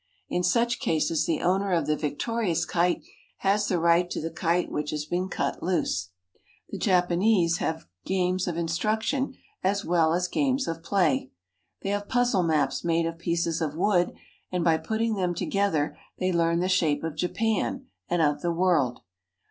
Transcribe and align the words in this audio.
In 0.29 0.41
such 0.41 0.79
cases 0.79 1.27
the 1.27 1.41
owner 1.43 1.71
of 1.71 1.85
the 1.85 1.95
victorious 1.95 2.65
kite 2.65 3.03
has 3.41 3.67
the 3.67 3.77
right 3.77 4.09
to 4.09 4.19
the 4.19 4.31
kite 4.31 4.71
which 4.71 4.89
has 4.89 5.05
been 5.05 5.29
cut 5.29 5.61
loose. 5.61 6.09
The 6.69 6.79
Japanese 6.79 7.57
have 7.57 7.85
games 8.03 8.47
of 8.47 8.57
instruction 8.57 9.35
as 9.63 9.85
well 9.85 10.13
as 10.15 10.27
of 10.67 10.81
play. 10.81 11.29
They 11.83 11.89
have 11.91 12.09
puzzle 12.09 12.41
maps 12.41 12.83
made 12.83 13.05
of 13.05 13.19
pieces 13.19 13.61
of 13.61 13.75
wood, 13.75 14.15
and 14.51 14.63
by 14.63 14.77
putting 14.79 15.13
them 15.13 15.35
together 15.35 15.95
they 16.17 16.33
learn 16.33 16.61
the 16.61 16.67
shape 16.67 17.03
of 17.03 17.15
Japan 17.15 17.85
and 18.09 18.23
of 18.23 18.41
the 18.41 18.51
world. 18.51 19.01